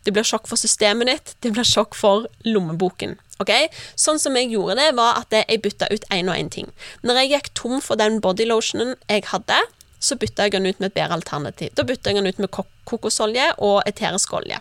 Det 0.07 0.13
blir 0.15 0.27
sjokk 0.27 0.47
for 0.47 0.61
systemet 0.61 1.11
ditt. 1.11 1.33
Det 1.43 1.55
blir 1.55 1.67
sjokk 1.67 1.97
for 1.99 2.29
lommeboken. 2.47 3.17
Ok? 3.43 3.53
Sånn 3.99 4.21
som 4.23 4.37
jeg 4.39 4.53
gjorde 4.55 4.79
det, 4.79 4.91
var 4.97 5.19
at 5.21 5.35
jeg 5.35 5.63
bytta 5.65 5.89
ut 5.93 6.07
én 6.15 6.31
og 6.31 6.37
én 6.37 6.51
ting. 6.53 6.69
Når 7.03 7.23
jeg 7.23 7.33
gikk 7.35 7.51
tom 7.59 7.81
for 7.85 7.99
den 8.01 8.21
bodylotionen 8.25 8.95
jeg 9.11 9.27
hadde, 9.33 9.59
så 10.01 10.17
bytta 10.21 10.47
jeg 10.47 10.57
den 10.57 10.69
ut 10.69 10.79
med 10.81 10.91
et 10.91 10.99
bedre 10.99 11.19
alternativ. 11.19 11.73
Da 11.75 11.85
bytta 11.87 12.13
jeg 12.13 12.21
den 12.21 12.31
ut 12.31 12.41
med 12.43 12.53
kokosolje 12.89 13.51
og 13.59 13.81
eterisk 13.89 14.37
olje. 14.37 14.61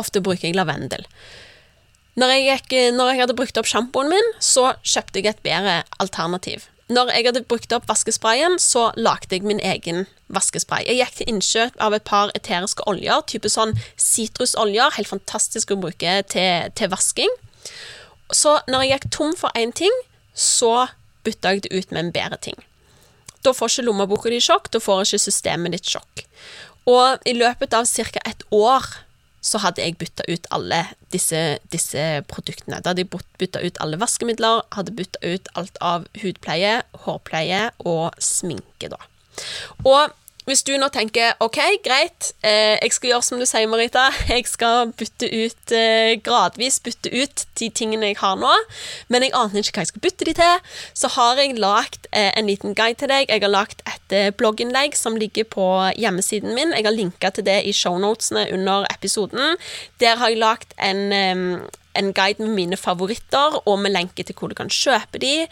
Ofte 0.00 0.22
bruker 0.24 0.48
jeg 0.48 0.58
lavendel. 0.58 1.06
Når 2.18 2.34
jeg, 2.34 2.46
gikk, 2.48 2.76
når 2.96 3.12
jeg 3.12 3.22
hadde 3.22 3.38
brukt 3.38 3.58
opp 3.60 3.68
sjampoen 3.70 4.10
min, 4.12 4.34
så 4.42 4.72
kjøpte 4.82 5.20
jeg 5.20 5.30
et 5.30 5.42
bedre 5.46 5.80
alternativ. 6.02 6.66
Når 6.90 7.12
jeg 7.14 7.28
hadde 7.28 7.44
brukt 7.46 7.72
opp 7.72 7.86
vaskesprayen, 7.86 8.56
så 8.58 8.88
lagde 8.98 9.36
jeg 9.36 9.46
min 9.46 9.60
egen 9.62 10.08
vaskespray. 10.34 10.82
Jeg 10.88 10.98
gikk 10.98 11.18
til 11.20 11.30
innkjøp 11.30 11.76
av 11.78 11.94
et 11.94 12.06
par 12.06 12.32
eteriske 12.34 12.82
oljer, 12.90 13.22
type 13.30 13.50
sånn 13.52 13.76
sitrusoljer. 13.94 14.96
Helt 14.96 15.10
fantastisk 15.10 15.70
å 15.70 15.78
bruke 15.78 16.16
til, 16.32 16.72
til 16.74 16.90
vasking. 16.90 17.30
Så 18.34 18.56
når 18.66 18.84
jeg 18.84 18.96
gikk 18.96 19.06
tom 19.14 19.36
for 19.38 19.54
én 19.58 19.70
ting, 19.76 19.94
så 20.34 20.88
bytta 21.26 21.54
jeg 21.54 21.68
det 21.68 21.78
ut 21.78 21.94
med 21.94 22.02
en 22.02 22.12
bedre 22.16 22.40
ting. 22.42 22.58
Da 23.46 23.54
får 23.56 23.70
ikke 23.70 23.86
lommeboka 23.86 24.32
di 24.32 24.40
sjokk, 24.42 24.68
da 24.74 24.82
får 24.82 25.06
ikke 25.06 25.22
systemet 25.28 25.76
ditt 25.76 25.88
sjokk. 25.94 26.24
Og 26.90 27.22
i 27.28 27.36
løpet 27.38 27.76
av 27.76 27.86
ca. 27.86 28.24
et 28.26 28.42
år 28.50 28.90
så 29.40 29.60
hadde 29.62 29.82
jeg 29.84 29.96
bytta 30.00 30.26
ut 30.28 30.48
alle 30.54 30.82
disse, 31.14 31.58
disse, 31.72 32.04
produktene. 32.28 32.80
Da 32.80 32.92
hadde 32.92 33.06
jeg 33.06 33.22
bytta 33.40 33.62
ut 33.64 33.80
alle 33.80 34.00
vaskemidler, 34.00 34.64
hadde 34.76 34.94
bytta 34.96 35.22
ut 35.24 35.48
alt 35.56 35.80
av 35.84 36.06
hudpleie, 36.22 36.80
hårpleie 37.06 37.68
og 37.88 38.20
sminke, 38.20 38.92
da. 38.92 39.00
Og 39.88 40.12
hvis 40.50 40.64
du 40.66 40.72
nå 40.80 40.88
tenker 40.90 41.36
OK, 41.44 41.58
greit, 41.84 42.32
eh, 42.42 42.74
jeg 42.80 42.94
skal 42.96 43.12
gjøre 43.12 43.26
som 43.26 43.38
du 43.38 43.46
sier, 43.46 43.68
Marita. 43.70 44.08
Jeg 44.30 44.48
skal 44.50 44.90
bytte 44.98 45.28
ut 45.30 45.74
eh, 45.76 46.16
gradvis 46.24 46.80
bytte 46.82 47.10
ut 47.14 47.44
de 47.60 47.68
tingene 47.74 48.10
jeg 48.10 48.18
har 48.20 48.38
nå, 48.40 48.50
men 49.12 49.24
jeg 49.26 49.34
aner 49.36 49.60
ikke 49.60 49.78
hva 49.78 49.84
jeg 49.84 49.90
skal 49.90 50.04
bytte 50.04 50.26
de 50.28 50.34
til. 50.38 50.70
Så 50.96 51.10
har 51.16 51.40
jeg 51.40 51.58
lagd 51.60 52.08
eh, 52.10 52.30
en 52.38 52.48
liten 52.48 52.74
guide 52.78 52.98
til 53.02 53.10
deg. 53.12 53.28
Jeg 53.28 53.44
har 53.44 53.52
lagd 53.52 53.84
et 53.84 54.16
eh, 54.16 54.30
blogginnlegg 54.34 54.96
som 54.98 55.18
ligger 55.20 55.46
på 55.50 55.66
hjemmesiden 56.00 56.56
min. 56.56 56.74
Jeg 56.76 56.88
har 56.88 56.96
linka 56.96 57.30
til 57.34 57.46
det 57.46 57.60
i 57.68 57.74
shownotene 57.76 58.46
under 58.54 58.88
episoden. 58.90 59.60
Der 60.02 60.18
har 60.18 60.32
jeg 60.32 60.42
lagd 60.42 60.74
en 60.80 61.68
en 61.98 62.12
guide 62.14 62.42
med 62.42 62.54
mine 62.54 62.76
favoritter, 62.76 63.60
og 63.66 63.78
med 63.78 63.90
lenke 63.90 64.22
til 64.22 64.36
hvor 64.38 64.50
du 64.50 64.54
kan 64.58 64.70
kjøpe 64.70 65.18
de. 65.22 65.46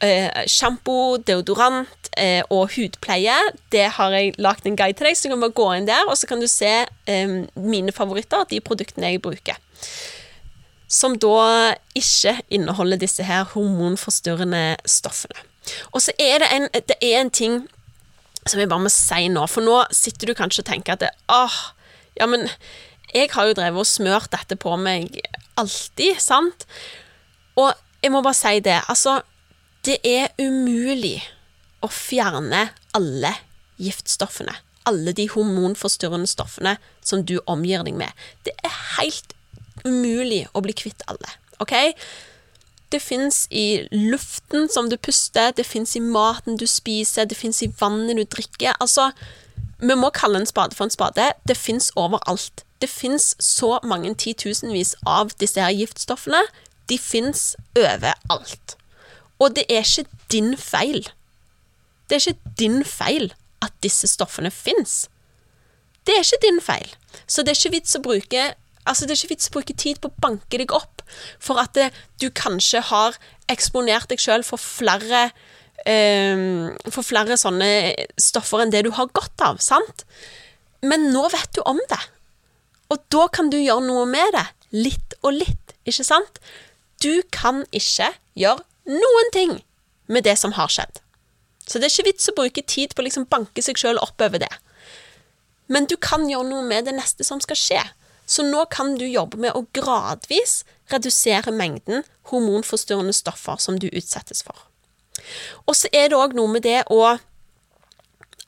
Eh, 0.00 0.46
Sjampo, 0.48 1.18
deodorant 1.28 2.08
eh, 2.16 2.40
og 2.48 2.70
hudpleie. 2.72 3.34
Det 3.72 3.84
har 3.98 4.14
jeg 4.16 4.32
lagt 4.40 4.64
en 4.64 4.78
guide 4.78 4.96
til 4.96 5.10
deg, 5.10 5.18
så 5.18 5.28
du 5.28 5.34
kan 5.34 5.44
bare 5.44 5.56
gå 5.58 5.66
inn 5.76 5.88
der, 5.90 6.08
og 6.08 6.16
så 6.16 6.30
kan 6.30 6.40
du 6.40 6.48
se 6.48 6.72
eh, 6.88 7.34
mine 7.60 7.92
favoritter, 7.92 8.46
de 8.48 8.62
produktene 8.64 9.12
jeg 9.12 9.20
bruker. 9.24 9.60
Som 10.90 11.18
da 11.20 11.74
ikke 11.94 12.38
inneholder 12.48 13.00
disse 13.02 13.26
her 13.28 13.44
hormonforstyrrende 13.52 14.80
stoffene. 14.88 15.44
Og 15.92 16.00
så 16.02 16.16
er 16.16 16.40
det 16.40 16.48
en, 16.56 16.66
det 16.72 16.96
er 16.96 17.20
en 17.20 17.30
ting 17.30 17.60
som 18.48 18.56
jeg 18.56 18.70
bare 18.70 18.86
må 18.86 18.90
si 18.92 19.28
nå, 19.28 19.44
for 19.52 19.60
nå 19.64 19.82
sitter 19.92 20.30
du 20.30 20.38
kanskje 20.38 20.64
og 20.64 20.70
tenker 20.70 20.96
at 20.96 21.04
det, 21.04 21.10
åh, 21.28 21.58
ja, 22.16 22.24
men 22.26 22.48
jeg 23.12 23.28
har 23.34 23.50
jo 23.50 23.56
drevet 23.58 23.84
og 23.84 23.88
smørt 23.88 24.32
dette 24.32 24.56
på 24.56 24.72
meg 24.80 25.20
alltid, 25.60 26.16
sant? 26.24 26.64
Og 27.60 27.74
jeg 28.00 28.14
må 28.14 28.24
bare 28.24 28.38
si 28.38 28.62
det, 28.64 28.78
altså, 28.88 29.18
det 29.86 29.98
er 30.04 30.32
umulig 30.40 31.18
å 31.80 31.88
fjerne 31.88 32.68
alle 32.96 33.32
giftstoffene. 33.80 34.54
Alle 34.88 35.12
de 35.16 35.26
hormonforstyrrende 35.32 36.28
stoffene 36.28 36.76
som 37.04 37.24
du 37.24 37.38
omgir 37.48 37.84
deg 37.86 37.96
med. 38.00 38.12
Det 38.44 38.52
er 38.64 38.74
helt 38.98 39.34
umulig 39.84 40.46
å 40.52 40.60
bli 40.64 40.74
kvitt 40.76 41.04
alle, 41.08 41.36
OK? 41.62 41.74
Det 42.90 42.98
fins 43.00 43.44
i 43.54 43.86
luften 43.92 44.66
som 44.68 44.88
du 44.90 44.96
puster, 44.98 45.52
det 45.56 45.64
fins 45.64 45.94
i 45.96 46.02
maten 46.02 46.58
du 46.58 46.66
spiser, 46.66 47.28
det 47.28 47.38
fins 47.38 47.62
i 47.62 47.70
vannet 47.80 48.18
du 48.18 48.24
drikker. 48.24 48.74
Altså, 48.82 49.12
vi 49.78 49.94
må 49.96 50.10
kalle 50.12 50.42
en 50.42 50.48
spade 50.48 50.76
for 50.76 50.88
en 50.88 50.92
spade. 50.92 51.30
Det 51.48 51.56
fins 51.56 51.92
overalt. 51.96 52.64
Det 52.82 52.90
fins 52.90 53.36
så 53.38 53.78
mange 53.86 54.12
titusenvis 54.18 54.96
av 55.06 55.30
disse 55.40 55.62
her 55.62 55.72
giftstoffene. 55.76 56.42
De 56.90 56.98
fins 56.98 57.54
overalt. 57.78 58.79
Og 59.40 59.54
det 59.56 59.66
er 59.72 59.84
ikke 59.84 60.08
din 60.32 60.56
feil. 60.56 61.04
Det 62.08 62.18
er 62.18 62.28
ikke 62.28 62.56
din 62.58 62.82
feil 62.84 63.30
at 63.64 63.72
disse 63.84 64.08
stoffene 64.10 64.50
fins. 64.50 65.08
Det 66.06 66.16
er 66.16 66.24
ikke 66.24 66.42
din 66.46 66.60
feil. 66.64 66.90
Så 67.26 67.42
det 67.42 67.54
er 67.54 67.60
ikke 67.60 67.78
vits 67.78 67.96
å 67.96 68.04
bruke 68.04 68.50
Altså, 68.88 69.04
det 69.04 69.12
er 69.12 69.18
ikke 69.20 69.34
vits 69.34 69.50
å 69.50 69.52
bruke 69.54 69.74
tid 69.76 69.98
på 70.00 70.08
å 70.08 70.20
banke 70.24 70.58
deg 70.58 70.72
opp 70.72 71.02
for 71.38 71.60
at 71.60 71.74
det, 71.76 71.90
du 72.18 72.30
kanskje 72.32 72.80
har 72.88 73.18
eksponert 73.52 74.08
deg 74.10 74.22
sjøl 74.22 74.42
for 74.46 74.58
flere 74.62 75.26
um, 75.84 76.72
For 76.88 77.04
flere 77.04 77.36
sånne 77.38 77.68
stoffer 78.18 78.64
enn 78.64 78.72
det 78.72 78.86
du 78.86 78.90
har 78.96 79.12
godt 79.12 79.44
av, 79.44 79.60
sant? 79.62 80.06
Men 80.80 81.10
nå 81.12 81.26
vet 81.28 81.52
du 81.54 81.60
om 81.68 81.78
det. 81.92 82.00
Og 82.90 83.04
da 83.12 83.28
kan 83.28 83.52
du 83.52 83.58
gjøre 83.60 83.84
noe 83.84 84.08
med 84.08 84.32
det. 84.34 84.46
Litt 84.72 85.14
og 85.20 85.36
litt, 85.36 85.76
ikke 85.84 86.06
sant? 86.08 86.40
Du 87.04 87.20
kan 87.36 87.62
ikke 87.76 88.10
gjøre 88.40 88.64
noen 88.90 89.30
ting 89.34 89.54
med 90.10 90.26
det 90.26 90.36
som 90.40 90.54
har 90.58 90.70
skjedd. 90.72 91.00
Så 91.66 91.78
det 91.78 91.86
er 91.86 91.94
ikke 91.94 92.10
vits 92.10 92.30
å 92.30 92.36
bruke 92.36 92.66
tid 92.66 92.94
på 92.94 93.02
å 93.02 93.06
liksom 93.06 93.28
banke 93.30 93.62
seg 93.62 93.78
sjøl 93.78 94.00
oppover 94.02 94.42
det. 94.42 94.50
Men 95.70 95.86
du 95.86 95.94
kan 96.02 96.26
gjøre 96.26 96.48
noe 96.48 96.66
med 96.66 96.88
det 96.88 96.96
neste 96.96 97.26
som 97.26 97.42
skal 97.42 97.58
skje. 97.58 97.82
Så 98.26 98.42
nå 98.46 98.64
kan 98.70 98.96
du 98.98 99.06
jobbe 99.06 99.38
med 99.42 99.54
å 99.54 99.66
gradvis 99.74 100.60
redusere 100.90 101.54
mengden 101.54 102.04
hormonforstyrrende 102.30 103.14
stoffer 103.14 103.58
som 103.62 103.78
du 103.78 103.88
utsettes 103.90 104.42
for. 104.46 104.66
Og 105.66 105.76
så 105.78 105.90
er 105.94 106.10
det 106.10 106.18
òg 106.18 106.34
noe 106.38 106.50
med 106.50 106.66
det 106.66 106.82
å 106.90 107.02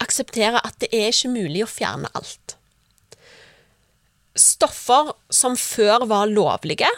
akseptere 0.03 0.63
at 0.63 0.79
det 0.83 0.91
er 0.91 1.11
ikke 1.11 1.31
mulig 1.31 1.63
å 1.63 1.71
fjerne 1.71 2.11
alt. 2.19 2.57
Stoffer 4.39 5.13
som 5.31 5.59
før 5.59 6.07
var 6.11 6.31
lovlige 6.31 6.89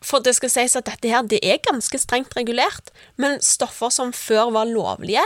For 0.00 0.24
det 0.24 0.32
skal 0.38 0.52
sies 0.52 0.76
at 0.78 0.88
dette 0.88 1.10
her, 1.12 1.26
det 1.28 1.42
er 1.44 1.60
ganske 1.64 1.98
strengt 2.00 2.32
regulert, 2.36 2.88
men 3.20 3.40
stoffer 3.44 3.92
som 3.92 4.14
før 4.16 4.54
var 4.56 4.70
lovlige, 4.70 5.24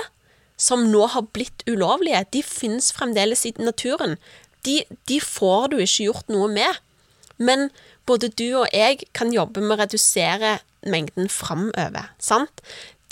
som 0.59 0.87
nå 0.91 1.07
har 1.11 1.27
blitt 1.35 1.63
ulovlige, 1.67 2.25
de 2.35 2.43
finnes 2.47 2.93
fremdeles 2.95 3.43
i 3.47 3.55
naturen 3.59 4.19
de, 4.65 4.83
de 5.09 5.21
får 5.21 5.71
du 5.73 5.79
ikke 5.83 6.09
gjort 6.09 6.33
noe 6.33 6.49
med. 6.53 6.81
Men 7.37 7.69
både 8.09 8.31
du 8.31 8.47
og 8.63 8.69
jeg 8.73 9.05
kan 9.17 9.33
jobbe 9.35 9.63
med 9.63 9.77
å 9.77 9.81
redusere 9.83 10.59
mengden 10.89 11.31
framover. 11.33 12.11
Sant? 12.23 12.63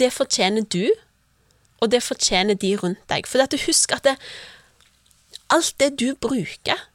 Det 0.00 0.12
fortjener 0.12 0.66
du, 0.72 0.92
og 1.82 1.92
det 1.92 2.02
fortjener 2.04 2.58
de 2.58 2.74
rundt 2.80 3.02
deg. 3.10 3.28
For 3.28 3.42
at 3.42 3.56
husk 3.66 3.94
at 3.96 4.06
det, 4.06 4.16
alt 5.52 5.74
det 5.82 5.94
du 6.00 6.12
bruker, 6.14 6.88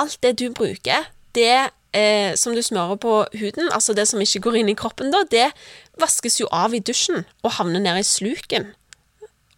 alt 0.00 0.18
det 0.24 0.36
du 0.40 0.48
bruker, 0.54 1.10
det 1.36 1.70
eh, 1.94 2.34
som 2.38 2.54
du 2.54 2.62
smører 2.62 2.98
på 3.00 3.16
huden, 3.38 3.70
altså 3.72 3.94
det 3.96 4.06
som 4.10 4.22
ikke 4.22 4.42
går 4.46 4.60
inn 4.60 4.72
i 4.72 4.78
kroppen 4.78 5.12
da, 5.14 5.24
det 5.30 5.50
vaskes 6.00 6.40
jo 6.40 6.50
av 6.52 6.74
i 6.74 6.82
dusjen 6.84 7.24
og 7.42 7.56
havner 7.58 7.82
ned 7.84 8.02
i 8.02 8.06
sluken. 8.06 8.72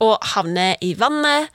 Og 0.05 0.17
havner 0.35 0.77
i 0.85 0.93
vannet 0.99 1.53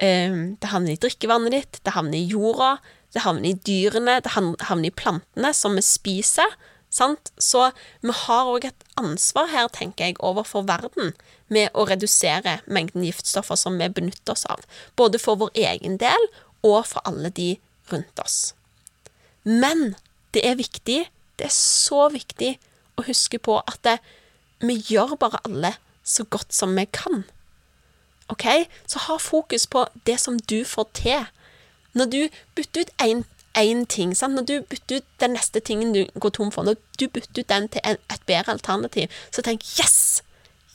eh, 0.00 0.32
det 0.60 0.70
havner 0.72 0.96
i 0.96 1.00
drikkevannet 1.00 1.54
ditt, 1.54 1.80
det 1.84 1.96
havner 1.96 2.18
i 2.18 2.28
jorda, 2.32 2.78
det 3.14 3.24
havner 3.24 3.52
i 3.52 3.58
dyrene, 3.66 4.20
det 4.24 4.32
havner 4.34 4.88
i 4.88 4.94
plantene 4.94 5.52
som 5.54 5.76
vi 5.76 5.84
spiser. 5.84 6.56
Sant? 6.94 7.32
Så 7.42 7.68
vi 8.06 8.14
har 8.14 8.50
òg 8.50 8.68
et 8.68 8.84
ansvar 9.00 9.48
her, 9.50 9.68
tenker 9.74 10.10
jeg, 10.10 10.18
overfor 10.22 10.66
verden 10.68 11.12
med 11.52 11.74
å 11.74 11.86
redusere 11.88 12.60
mengden 12.66 13.04
giftstoffer 13.06 13.58
som 13.58 13.78
vi 13.78 13.90
benytter 13.90 14.34
oss 14.34 14.46
av. 14.50 14.62
Både 14.98 15.20
for 15.22 15.38
vår 15.42 15.54
egen 15.58 15.98
del 16.02 16.28
og 16.64 16.84
for 16.88 17.02
alle 17.06 17.30
de 17.34 17.56
rundt 17.90 18.22
oss. 18.22 18.54
Men 19.44 19.94
det 20.34 20.42
er 20.46 20.58
viktig, 20.58 21.00
det 21.38 21.46
er 21.48 21.54
så 21.54 22.08
viktig 22.12 22.56
å 22.98 23.06
huske 23.08 23.40
på 23.42 23.58
at 23.62 23.80
det, 23.86 23.98
vi 24.64 24.76
gjør 24.88 25.16
bare 25.20 25.42
alle 25.44 25.74
så 26.04 26.24
godt 26.30 26.52
som 26.54 26.74
vi 26.76 26.86
kan. 26.92 27.24
OK? 28.32 28.46
Så 28.86 28.98
ha 29.06 29.16
fokus 29.18 29.66
på 29.66 29.86
det 30.06 30.18
som 30.20 30.38
du 30.38 30.64
får 30.64 30.88
til. 30.94 31.26
Når 31.94 32.10
du 32.10 32.20
bytter 32.54 32.84
ut 32.84 32.92
én 33.54 33.86
ting, 33.86 34.14
sant? 34.16 34.34
når 34.34 34.46
du 34.48 34.54
bytter 34.70 34.96
ut 34.96 35.08
den 35.20 35.36
neste 35.36 35.60
tingen 35.60 35.92
du 35.94 36.04
går 36.20 36.34
tom 36.34 36.50
for, 36.52 36.66
når 36.66 36.78
du 37.00 37.06
bytter 37.08 37.42
ut 37.42 37.48
den 37.48 37.68
til 37.68 37.80
en, 37.84 38.00
et 38.10 38.26
bedre 38.26 38.52
alternativ, 38.52 39.08
så 39.30 39.42
tenk 39.42 39.62
yes! 39.78 40.22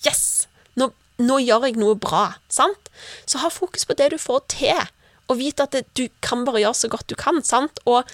Yes! 0.06 0.48
Nå, 0.76 0.92
nå, 1.20 1.40
gjør 1.44 1.68
jeg 1.68 1.80
noe 1.80 1.98
bra. 2.00 2.40
Sant? 2.48 2.92
Så 3.28 3.42
ha 3.44 3.52
fokus 3.52 3.86
på 3.86 3.98
det 4.00 4.12
du 4.14 4.18
får 4.18 4.46
til, 4.56 4.88
og 5.28 5.38
vite 5.42 5.66
at 5.66 5.76
det, 5.76 5.86
du 5.98 6.08
kan 6.26 6.46
bare 6.48 6.64
gjøre 6.64 6.78
så 6.78 6.90
godt 6.90 7.10
du 7.12 7.18
kan. 7.20 7.44
Sant? 7.44 7.84
Og 7.86 8.08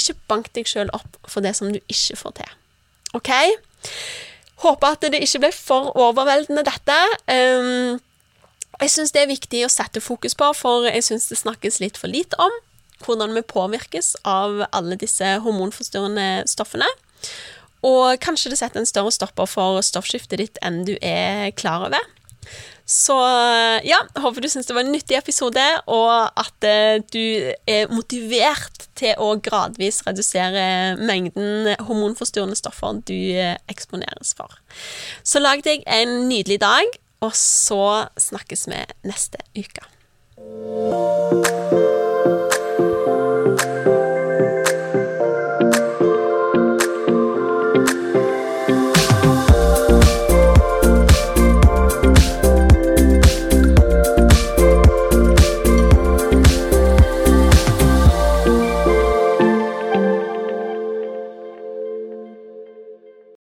ikke 0.00 0.18
bank 0.30 0.52
deg 0.56 0.68
sjøl 0.68 0.90
opp 0.96 1.18
for 1.28 1.44
det 1.44 1.54
som 1.58 1.72
du 1.72 1.80
ikke 1.86 2.18
får 2.18 2.38
til. 2.40 2.54
OK? 3.18 3.32
Håper 4.64 4.96
at 4.96 5.06
det 5.12 5.22
ikke 5.22 5.42
ble 5.46 5.52
for 5.54 5.92
overveldende, 5.98 6.64
dette. 6.66 6.98
Um, 7.30 7.98
jeg 8.78 8.94
syns 8.94 9.14
det 9.14 9.24
er 9.24 9.30
viktig 9.30 9.64
å 9.66 9.72
sette 9.72 10.02
fokus 10.02 10.36
på, 10.38 10.50
for 10.54 10.86
jeg 10.88 11.06
syns 11.06 11.28
det 11.30 11.40
snakkes 11.40 11.80
litt 11.82 11.98
for 12.00 12.10
lite 12.10 12.38
om 12.42 12.54
hvordan 13.04 13.34
vi 13.36 13.46
påvirkes 13.46 14.16
av 14.26 14.64
alle 14.74 14.98
disse 14.98 15.36
hormonforstyrrende 15.44 16.48
stoffene. 16.50 16.88
Og 17.86 18.18
kanskje 18.22 18.50
det 18.50 18.58
setter 18.58 18.82
en 18.82 18.90
større 18.90 19.12
stopper 19.14 19.46
for 19.46 19.78
stoffskiftet 19.86 20.40
ditt 20.42 20.58
enn 20.66 20.82
du 20.86 20.96
er 20.98 21.52
klar 21.54 21.86
over. 21.86 22.02
Så 22.88 23.14
ja, 23.84 24.00
håper 24.16 24.42
du 24.42 24.48
syns 24.50 24.66
det 24.66 24.74
var 24.74 24.86
en 24.86 24.94
nyttig 24.94 25.18
episode, 25.18 25.64
og 25.92 26.10
at 26.40 26.66
eh, 26.66 27.02
du 27.12 27.52
er 27.68 27.90
motivert 27.92 28.77
til 28.98 29.14
å 29.22 29.32
gradvis 29.42 30.02
redusere 30.06 30.96
mengden 30.98 31.74
hormonforstyrrende 31.88 32.58
stoffer 32.58 33.02
du 33.08 33.14
eh, 33.14 33.56
eksponeres 33.70 34.34
for. 34.38 34.58
Så 35.22 35.42
lag 35.42 35.64
deg 35.66 35.86
en 35.86 36.24
nydelig 36.30 36.60
dag, 36.64 36.98
og 37.24 37.34
så 37.34 38.08
snakkes 38.28 38.68
vi 38.70 38.82
neste 39.08 39.42
uke. 39.58 39.86